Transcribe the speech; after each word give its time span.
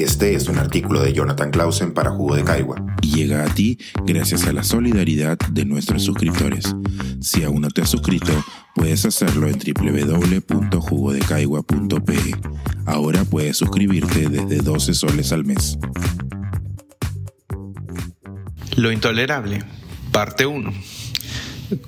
Este 0.00 0.34
es 0.34 0.48
un 0.48 0.58
artículo 0.58 1.00
de 1.02 1.12
Jonathan 1.12 1.50
Clausen 1.50 1.92
para 1.92 2.10
Jugo 2.10 2.34
de 2.34 2.42
Caigua 2.42 2.82
y 3.02 3.16
llega 3.16 3.44
a 3.44 3.54
ti 3.54 3.78
gracias 4.06 4.46
a 4.46 4.54
la 4.54 4.64
solidaridad 4.64 5.36
de 5.52 5.66
nuestros 5.66 6.04
suscriptores. 6.04 6.74
Si 7.20 7.44
aún 7.44 7.60
no 7.60 7.68
te 7.68 7.82
has 7.82 7.90
suscrito, 7.90 8.32
puedes 8.74 9.04
hacerlo 9.04 9.46
en 9.46 9.58
www.jugodecaigua.pe. 9.58 12.16
Ahora 12.86 13.24
puedes 13.24 13.58
suscribirte 13.58 14.30
desde 14.30 14.62
12 14.62 14.94
soles 14.94 15.32
al 15.32 15.44
mes. 15.44 15.76
Lo 18.76 18.92
intolerable, 18.92 19.62
parte 20.12 20.46
1. 20.46 20.72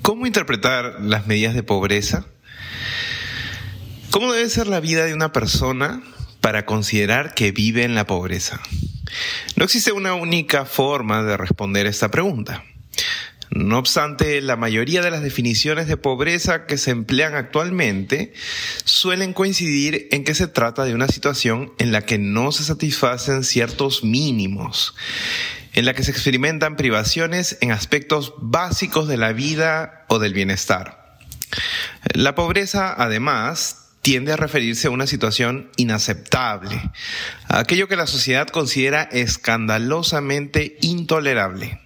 ¿Cómo 0.03 0.27
interpretar 0.27 0.97
las 1.01 1.25
medidas 1.25 1.55
de 1.55 1.63
pobreza? 1.63 2.27
¿Cómo 4.11 4.33
debe 4.33 4.51
ser 4.51 4.67
la 4.67 4.81
vida 4.81 5.05
de 5.05 5.15
una 5.15 5.31
persona 5.31 6.03
para 6.43 6.65
considerar 6.65 7.33
que 7.35 7.53
vive 7.53 7.85
en 7.85 7.95
la 7.95 8.05
pobreza? 8.05 8.59
No 9.55 9.63
existe 9.63 9.93
una 9.93 10.13
única 10.13 10.65
forma 10.65 11.23
de 11.23 11.37
responder 11.37 11.87
esta 11.87 12.11
pregunta. 12.11 12.65
No 13.49 13.77
obstante, 13.77 14.41
la 14.41 14.57
mayoría 14.57 15.01
de 15.01 15.09
las 15.09 15.23
definiciones 15.23 15.87
de 15.87 15.95
pobreza 15.95 16.65
que 16.65 16.77
se 16.77 16.91
emplean 16.91 17.35
actualmente 17.35 18.33
suelen 18.83 19.31
coincidir 19.31 20.09
en 20.11 20.25
que 20.25 20.35
se 20.35 20.47
trata 20.47 20.83
de 20.83 20.93
una 20.93 21.07
situación 21.07 21.71
en 21.77 21.93
la 21.93 22.01
que 22.01 22.17
no 22.17 22.51
se 22.51 22.65
satisfacen 22.65 23.45
ciertos 23.45 24.03
mínimos, 24.03 24.95
en 25.71 25.85
la 25.85 25.93
que 25.93 26.03
se 26.03 26.11
experimentan 26.11 26.75
privaciones 26.75 27.57
en 27.61 27.71
aspectos 27.71 28.33
básicos 28.39 29.07
de 29.07 29.15
la 29.15 29.31
vida 29.31 30.03
o 30.09 30.19
del 30.19 30.33
bienestar. 30.33 31.19
La 32.13 32.35
pobreza, 32.35 32.93
además, 32.97 33.82
tiende 34.03 34.33
a 34.33 34.37
referirse 34.37 34.87
a 34.87 34.91
una 34.91 35.07
situación 35.07 35.71
inaceptable, 35.77 36.79
a 37.47 37.59
aquello 37.59 37.87
que 37.87 37.95
la 37.95 38.05
sociedad 38.05 38.47
considera 38.47 39.03
escandalosamente 39.03 40.77
intolerable. 40.81 41.79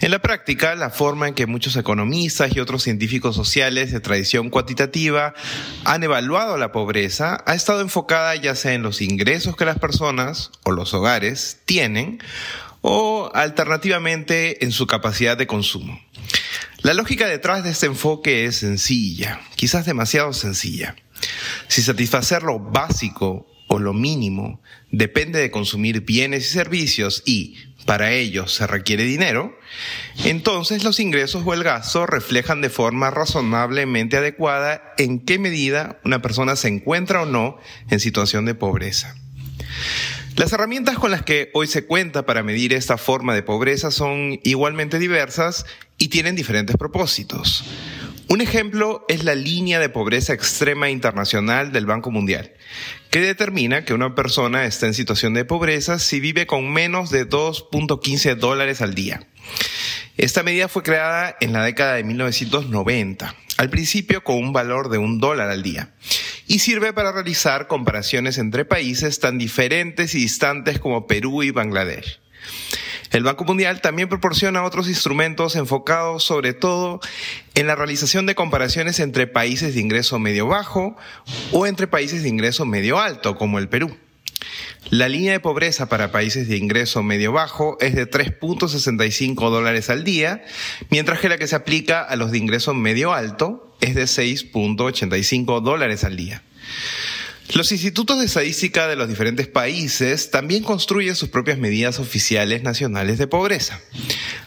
En 0.00 0.10
la 0.10 0.18
práctica, 0.18 0.74
la 0.74 0.90
forma 0.90 1.28
en 1.28 1.34
que 1.34 1.46
muchos 1.46 1.76
economistas 1.76 2.54
y 2.54 2.58
otros 2.58 2.82
científicos 2.82 3.36
sociales 3.36 3.92
de 3.92 4.00
tradición 4.00 4.50
cuantitativa 4.50 5.32
han 5.84 6.02
evaluado 6.02 6.58
la 6.58 6.72
pobreza 6.72 7.42
ha 7.46 7.54
estado 7.54 7.80
enfocada 7.80 8.34
ya 8.34 8.56
sea 8.56 8.74
en 8.74 8.82
los 8.82 9.00
ingresos 9.00 9.56
que 9.56 9.64
las 9.64 9.78
personas 9.78 10.50
o 10.64 10.72
los 10.72 10.92
hogares 10.92 11.60
tienen 11.64 12.20
o 12.80 13.30
alternativamente 13.32 14.64
en 14.64 14.72
su 14.72 14.88
capacidad 14.88 15.38
de 15.38 15.46
consumo. 15.46 16.00
La 16.82 16.94
lógica 16.94 17.26
detrás 17.26 17.64
de 17.64 17.70
este 17.70 17.86
enfoque 17.86 18.44
es 18.44 18.56
sencilla, 18.56 19.40
quizás 19.56 19.86
demasiado 19.86 20.32
sencilla. 20.32 20.94
Si 21.68 21.82
satisfacer 21.82 22.42
lo 22.42 22.58
básico 22.58 23.46
o 23.68 23.78
lo 23.78 23.92
mínimo 23.92 24.62
depende 24.90 25.40
de 25.40 25.50
consumir 25.50 26.02
bienes 26.02 26.46
y 26.46 26.52
servicios 26.52 27.22
y 27.26 27.56
para 27.84 28.12
ello 28.12 28.48
se 28.48 28.66
requiere 28.66 29.04
dinero, 29.04 29.56
entonces 30.24 30.82
los 30.82 30.98
ingresos 30.98 31.42
o 31.46 31.54
el 31.54 31.62
gasto 31.62 32.06
reflejan 32.06 32.60
de 32.60 32.70
forma 32.70 33.10
razonablemente 33.10 34.16
adecuada 34.16 34.94
en 34.98 35.20
qué 35.20 35.38
medida 35.38 36.00
una 36.04 36.20
persona 36.20 36.56
se 36.56 36.68
encuentra 36.68 37.22
o 37.22 37.26
no 37.26 37.58
en 37.88 38.00
situación 38.00 38.44
de 38.44 38.54
pobreza. 38.54 39.14
Las 40.36 40.52
herramientas 40.52 40.98
con 40.98 41.10
las 41.10 41.22
que 41.22 41.50
hoy 41.54 41.66
se 41.66 41.86
cuenta 41.86 42.26
para 42.26 42.42
medir 42.42 42.74
esta 42.74 42.98
forma 42.98 43.34
de 43.34 43.42
pobreza 43.42 43.90
son 43.90 44.38
igualmente 44.42 44.98
diversas 44.98 45.64
y 45.96 46.08
tienen 46.08 46.36
diferentes 46.36 46.76
propósitos. 46.76 47.64
Un 48.28 48.40
ejemplo 48.40 49.04
es 49.08 49.22
la 49.22 49.36
línea 49.36 49.78
de 49.78 49.88
pobreza 49.88 50.32
extrema 50.32 50.90
internacional 50.90 51.70
del 51.70 51.86
Banco 51.86 52.10
Mundial, 52.10 52.52
que 53.08 53.20
determina 53.20 53.84
que 53.84 53.94
una 53.94 54.16
persona 54.16 54.64
está 54.64 54.86
en 54.86 54.94
situación 54.94 55.32
de 55.32 55.44
pobreza 55.44 56.00
si 56.00 56.18
vive 56.18 56.44
con 56.44 56.72
menos 56.72 57.10
de 57.10 57.28
2.15 57.28 58.34
dólares 58.34 58.82
al 58.82 58.94
día. 58.94 59.28
Esta 60.16 60.42
medida 60.42 60.66
fue 60.66 60.82
creada 60.82 61.36
en 61.40 61.52
la 61.52 61.62
década 61.62 61.94
de 61.94 62.02
1990, 62.02 63.32
al 63.58 63.70
principio 63.70 64.24
con 64.24 64.38
un 64.38 64.52
valor 64.52 64.88
de 64.88 64.98
un 64.98 65.20
dólar 65.20 65.48
al 65.48 65.62
día, 65.62 65.94
y 66.48 66.58
sirve 66.58 66.92
para 66.92 67.12
realizar 67.12 67.68
comparaciones 67.68 68.38
entre 68.38 68.64
países 68.64 69.20
tan 69.20 69.38
diferentes 69.38 70.16
y 70.16 70.18
distantes 70.18 70.80
como 70.80 71.06
Perú 71.06 71.44
y 71.44 71.52
Bangladesh. 71.52 72.18
El 73.10 73.22
Banco 73.22 73.44
Mundial 73.44 73.80
también 73.80 74.08
proporciona 74.08 74.64
otros 74.64 74.88
instrumentos 74.88 75.56
enfocados 75.56 76.24
sobre 76.24 76.54
todo 76.54 77.00
en 77.54 77.66
la 77.66 77.76
realización 77.76 78.26
de 78.26 78.34
comparaciones 78.34 79.00
entre 79.00 79.26
países 79.26 79.74
de 79.74 79.80
ingreso 79.80 80.18
medio 80.18 80.46
bajo 80.46 80.96
o 81.52 81.66
entre 81.66 81.86
países 81.86 82.22
de 82.22 82.28
ingreso 82.28 82.66
medio 82.66 82.98
alto, 82.98 83.36
como 83.36 83.58
el 83.58 83.68
Perú. 83.68 83.96
La 84.90 85.08
línea 85.08 85.32
de 85.32 85.40
pobreza 85.40 85.88
para 85.88 86.12
países 86.12 86.48
de 86.48 86.56
ingreso 86.56 87.02
medio 87.02 87.32
bajo 87.32 87.76
es 87.80 87.94
de 87.94 88.08
3.65 88.08 89.50
dólares 89.50 89.90
al 89.90 90.04
día, 90.04 90.44
mientras 90.90 91.18
que 91.18 91.28
la 91.28 91.38
que 91.38 91.48
se 91.48 91.56
aplica 91.56 92.02
a 92.02 92.14
los 92.14 92.30
de 92.30 92.38
ingreso 92.38 92.72
medio 92.72 93.12
alto 93.12 93.76
es 93.80 93.94
de 93.94 94.04
6.85 94.04 95.60
dólares 95.60 96.04
al 96.04 96.16
día. 96.16 96.42
Los 97.54 97.70
institutos 97.70 98.18
de 98.18 98.26
estadística 98.26 98.88
de 98.88 98.96
los 98.96 99.08
diferentes 99.08 99.46
países 99.46 100.30
también 100.30 100.64
construyen 100.64 101.14
sus 101.14 101.28
propias 101.28 101.58
medidas 101.58 102.00
oficiales 102.00 102.62
nacionales 102.64 103.18
de 103.18 103.28
pobreza. 103.28 103.80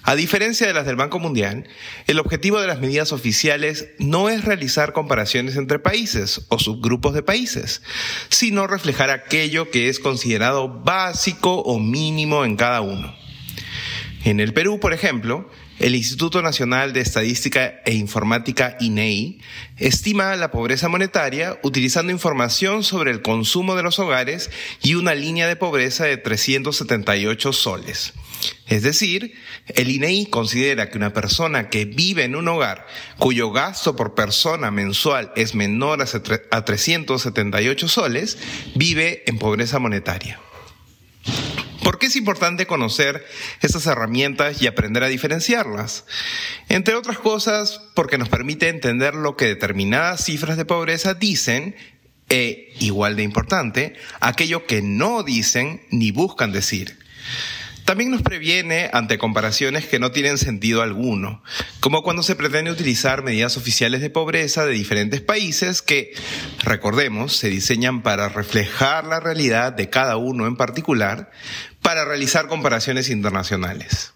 A 0.04 0.16
diferencia 0.16 0.68
de 0.68 0.74
las 0.74 0.86
del 0.86 0.98
Banco 0.98 1.18
Mundial, 1.18 1.66
el 2.08 2.20
objetivo 2.20 2.60
de 2.60 2.68
las 2.68 2.82
medidas 2.82 3.14
oficiales 3.14 3.88
no 4.00 4.30
es 4.30 4.44
realizar 4.44 4.92
comparaciones 4.92 5.56
entre 5.56 5.80
países 5.80 6.42
o 6.50 6.60
subgrupos 6.60 7.14
de 7.14 7.24
países, 7.24 7.82
sino 8.28 8.68
reflejar 8.68 9.12
aquello 9.12 9.72
que 9.72 9.88
es 9.88 10.00
considerado 10.00 10.68
básico 10.68 11.60
o 11.62 11.80
mínimo 11.80 12.44
en 12.44 12.58
cada 12.58 12.82
uno. 12.82 13.16
En 14.26 14.42
el 14.42 14.54
Perú, 14.54 14.80
por 14.82 14.94
ejemplo, 14.94 15.50
el 15.80 15.96
Instituto 15.96 16.42
Nacional 16.42 16.92
de 16.92 17.00
Estadística 17.00 17.82
e 17.86 17.94
Informática 17.94 18.76
INEI 18.80 19.40
e 19.78 19.88
estima 19.88 20.36
la 20.36 20.52
pobreza 20.52 20.90
monetaria 20.90 21.58
utilizando 21.64 22.12
información 22.12 22.84
sobre 22.84 23.12
el 23.12 23.22
consumo 23.22 23.76
de 23.76 23.84
los 23.84 23.98
hogares 23.98 24.52
y 24.84 24.96
una 24.96 25.16
línea 25.16 25.48
de 25.48 25.56
pobreza 25.56 26.04
de 26.04 26.18
378 26.18 27.54
soles. 27.54 28.14
Es 28.68 28.84
decir, 28.84 29.34
el 29.68 29.90
INEI 29.90 30.24
e 30.24 30.30
considera 30.30 30.90
que 30.90 30.98
una 30.98 31.14
persona 31.14 31.70
que 31.70 31.86
vive 31.86 32.26
en 32.26 32.36
un 32.36 32.48
hogar 32.50 32.86
cuyo 33.18 33.52
gasto 33.52 33.96
por 33.96 34.16
persona 34.16 34.72
mensual 34.72 35.32
es 35.36 35.56
menor 35.56 36.02
a 36.02 36.66
378 36.66 37.88
soles, 37.88 38.38
vive 38.76 39.24
en 39.28 39.40
pobreza 39.40 39.80
monetaria. 39.80 40.40
¿Por 41.90 41.98
qué 41.98 42.06
es 42.06 42.16
importante 42.18 42.68
conocer 42.68 43.26
estas 43.62 43.88
herramientas 43.88 44.62
y 44.62 44.68
aprender 44.68 45.04
a 45.04 45.08
diferenciarlas? 45.08 46.06
Entre 46.68 46.94
otras 46.94 47.18
cosas, 47.18 47.82
porque 47.96 48.20
nos 48.20 48.30
permite 48.30 48.70
entender 48.70 49.16
lo 49.16 49.36
que 49.36 49.48
determinadas 49.48 50.24
cifras 50.24 50.56
de 50.56 50.66
pobreza 50.66 51.16
dicen 51.16 51.76
e, 52.30 52.76
igual 52.80 53.16
de 53.16 53.24
importante, 53.24 53.96
aquello 54.20 54.68
que 54.68 54.84
no 54.84 55.24
dicen 55.24 55.82
ni 55.90 56.12
buscan 56.12 56.52
decir. 56.52 57.00
También 57.90 58.12
nos 58.12 58.22
previene 58.22 58.92
ante 58.94 59.18
comparaciones 59.18 59.88
que 59.88 59.98
no 59.98 60.12
tienen 60.12 60.38
sentido 60.38 60.84
alguno, 60.84 61.42
como 61.80 62.04
cuando 62.04 62.22
se 62.22 62.36
pretende 62.36 62.70
utilizar 62.70 63.24
medidas 63.24 63.58
oficiales 63.58 64.00
de 64.02 64.12
pobreza 64.12 64.64
de 64.64 64.74
diferentes 64.74 65.22
países 65.22 65.82
que, 65.82 66.14
recordemos, 66.60 67.36
se 67.36 67.50
diseñan 67.50 68.04
para 68.04 68.30
reflejar 68.30 69.08
la 69.08 69.20
realidad 69.20 69.74
de 69.74 69.90
cada 69.90 70.18
uno 70.18 70.46
en 70.46 70.56
particular, 70.56 71.32
para 71.82 72.06
realizar 72.06 72.48
comparaciones 72.48 73.10
internacionales. 73.10 74.14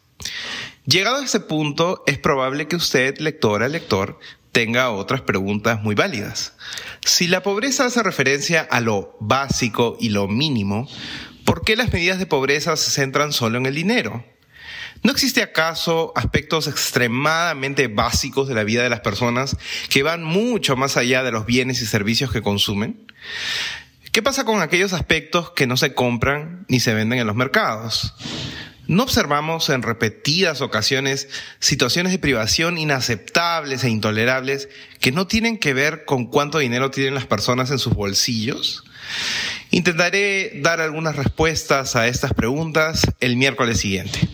Llegado 0.85 1.15
a 1.15 1.25
este 1.25 1.39
punto, 1.39 2.03
es 2.05 2.19
probable 2.19 2.67
que 2.67 2.75
usted, 2.75 3.17
lectora, 3.17 3.69
lector, 3.69 4.19
tenga 4.51 4.91
otras 4.91 5.21
preguntas 5.21 5.81
muy 5.81 5.95
válidas. 5.95 6.53
Si 7.03 7.25
la 7.27 7.41
pobreza 7.41 7.85
hace 7.85 8.03
referencia 8.03 8.61
a 8.61 8.81
lo 8.81 9.17
básico 9.19 9.97
y 9.99 10.09
lo 10.09 10.27
mínimo, 10.27 10.87
¿por 11.45 11.63
qué 11.63 11.75
las 11.75 11.91
medidas 11.91 12.19
de 12.19 12.25
pobreza 12.25 12.75
se 12.77 12.91
centran 12.91 13.33
solo 13.33 13.57
en 13.57 13.65
el 13.65 13.75
dinero? 13.75 14.25
¿No 15.03 15.11
existe 15.11 15.41
acaso 15.41 16.13
aspectos 16.15 16.67
extremadamente 16.67 17.87
básicos 17.87 18.47
de 18.47 18.55
la 18.55 18.63
vida 18.63 18.83
de 18.83 18.89
las 18.89 19.01
personas 19.01 19.57
que 19.89 20.01
van 20.01 20.23
mucho 20.23 20.77
más 20.77 20.95
allá 20.95 21.23
de 21.23 21.31
los 21.31 21.45
bienes 21.45 21.81
y 21.81 21.85
servicios 21.85 22.31
que 22.31 22.41
consumen? 22.41 23.05
¿Qué 24.13 24.21
pasa 24.21 24.45
con 24.45 24.61
aquellos 24.61 24.93
aspectos 24.93 25.51
que 25.51 25.67
no 25.67 25.75
se 25.75 25.93
compran 25.93 26.65
ni 26.69 26.79
se 26.79 26.93
venden 26.93 27.19
en 27.19 27.27
los 27.27 27.35
mercados? 27.35 28.13
¿No 28.85 29.03
observamos 29.03 29.69
en 29.69 29.81
repetidas 29.81 30.61
ocasiones 30.61 31.27
situaciones 31.59 32.11
de 32.11 32.19
privación 32.19 32.77
inaceptables 32.77 33.83
e 33.83 33.89
intolerables 33.89 34.69
que 34.99 35.11
no 35.11 35.25
tienen 35.25 35.57
que 35.57 35.73
ver 35.73 36.05
con 36.05 36.27
cuánto 36.27 36.59
dinero 36.59 36.91
tienen 36.91 37.15
las 37.15 37.25
personas 37.25 37.71
en 37.71 37.79
sus 37.79 37.93
bolsillos? 37.93 38.83
Intentaré 39.73 40.61
dar 40.61 40.81
algunas 40.81 41.15
respuestas 41.15 41.95
a 41.95 42.07
estas 42.07 42.31
preguntas 42.35 43.07
el 43.19 43.37
miércoles 43.37 43.79
siguiente. 43.79 44.29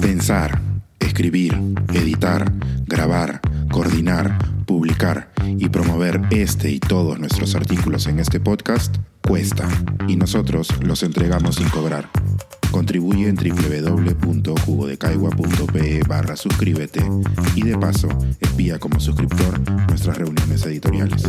Pensar, 0.00 0.60
escribir, 1.00 1.58
editar, 1.92 2.52
grabar, 2.86 3.40
coordinar 3.72 4.38
publicar 4.68 5.32
y 5.56 5.68
promover 5.70 6.20
este 6.30 6.70
y 6.70 6.78
todos 6.78 7.18
nuestros 7.18 7.56
artículos 7.56 8.06
en 8.06 8.20
este 8.20 8.38
podcast 8.38 8.98
cuesta 9.26 9.66
y 10.06 10.14
nosotros 10.16 10.68
los 10.82 11.02
entregamos 11.02 11.56
sin 11.56 11.68
cobrar. 11.70 12.10
Contribuye 12.70 13.28
en 13.28 13.36
www.jugodecaigua.pe 13.36 16.02
barra 16.06 16.36
suscríbete 16.36 17.02
y 17.56 17.62
de 17.62 17.78
paso 17.78 18.08
envía 18.40 18.78
como 18.78 19.00
suscriptor 19.00 19.58
nuestras 19.88 20.18
reuniones 20.18 20.66
editoriales. 20.66 21.22